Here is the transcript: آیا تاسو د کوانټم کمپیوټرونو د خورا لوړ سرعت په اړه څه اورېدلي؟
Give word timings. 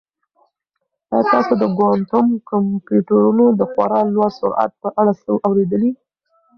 آیا 1.13 1.23
تاسو 1.33 1.51
د 1.61 1.63
کوانټم 1.77 2.27
کمپیوټرونو 2.49 3.45
د 3.59 3.61
خورا 3.71 4.01
لوړ 4.15 4.29
سرعت 4.39 4.71
په 4.81 4.89
اړه 4.99 5.11
څه 5.21 5.29
اورېدلي؟ 5.47 5.91